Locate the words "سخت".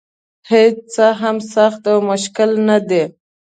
1.53-1.81